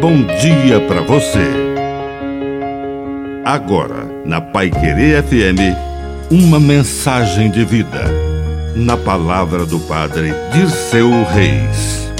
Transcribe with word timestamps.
bom 0.00 0.24
dia 0.24 0.80
para 0.88 1.02
você. 1.02 1.46
Agora, 3.44 4.06
na 4.24 4.40
Pai 4.40 4.70
Querer 4.70 5.22
FM, 5.22 5.76
uma 6.30 6.58
mensagem 6.58 7.50
de 7.50 7.66
vida. 7.66 8.04
Na 8.74 8.96
palavra 8.96 9.66
do 9.66 9.78
Padre 9.80 10.32
Dirceu 10.54 11.10
Reis. 11.24 12.10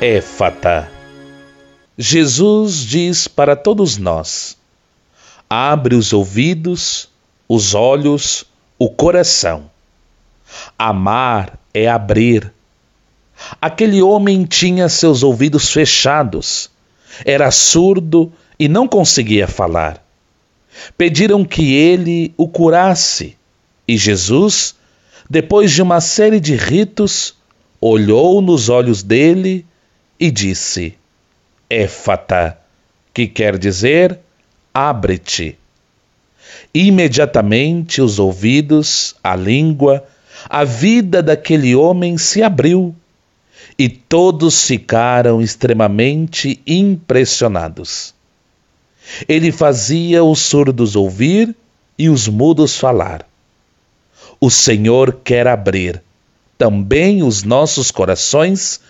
Éfata. 0.00 0.88
Jesus 1.96 2.84
diz 2.84 3.26
para 3.26 3.56
todos 3.56 3.98
nós: 3.98 4.56
abre 5.50 5.96
os 5.96 6.12
ouvidos, 6.12 7.08
os 7.48 7.74
olhos, 7.74 8.44
o 8.78 8.88
coração. 8.88 9.68
Amar 10.78 11.58
é 11.74 11.88
abrir. 11.88 12.52
Aquele 13.60 14.02
homem 14.02 14.44
tinha 14.44 14.88
seus 14.88 15.22
ouvidos 15.22 15.72
fechados, 15.72 16.70
era 17.24 17.50
surdo 17.50 18.32
e 18.58 18.68
não 18.68 18.86
conseguia 18.88 19.46
falar. 19.46 20.04
Pediram 20.96 21.44
que 21.44 21.74
ele 21.74 22.32
o 22.36 22.48
curasse, 22.48 23.36
e 23.86 23.96
Jesus, 23.96 24.74
depois 25.28 25.72
de 25.72 25.82
uma 25.82 26.00
série 26.00 26.40
de 26.40 26.54
ritos, 26.54 27.34
olhou 27.80 28.40
nos 28.40 28.68
olhos 28.68 29.02
dele 29.02 29.64
e 30.18 30.30
disse: 30.30 30.94
Éfata, 31.70 32.58
que 33.12 33.26
quer 33.26 33.58
dizer 33.58 34.18
abre-te. 34.72 35.58
Imediatamente 36.72 38.00
os 38.00 38.18
ouvidos, 38.18 39.16
a 39.22 39.34
língua, 39.34 40.04
a 40.48 40.64
vida 40.64 41.22
daquele 41.22 41.74
homem 41.74 42.16
se 42.16 42.42
abriu 42.42 42.94
e 43.78 43.88
todos 43.88 44.64
ficaram 44.64 45.40
extremamente 45.40 46.60
impressionados. 46.66 48.12
Ele 49.28 49.52
fazia 49.52 50.24
os 50.24 50.40
surdos 50.40 50.96
ouvir 50.96 51.54
e 51.96 52.08
os 52.08 52.26
mudos 52.26 52.76
falar. 52.76 53.24
O 54.40 54.50
Senhor 54.50 55.20
quer 55.22 55.46
abrir 55.46 56.02
também 56.58 57.22
os 57.22 57.44
nossos 57.44 57.90
corações 57.90 58.80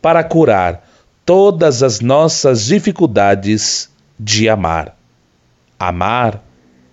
para 0.00 0.24
curar 0.24 0.88
todas 1.26 1.82
as 1.82 2.00
nossas 2.00 2.64
dificuldades 2.64 3.90
de 4.18 4.48
amar. 4.48 4.96
Amar 5.78 6.42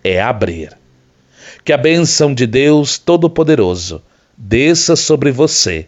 é 0.04 0.22
abrir. 0.22 0.78
Que 1.64 1.72
a 1.72 1.78
bênção 1.78 2.34
de 2.34 2.46
Deus 2.46 2.98
Todo-Poderoso 2.98 4.02
desça 4.38 4.96
sobre 4.96 5.32
você, 5.32 5.88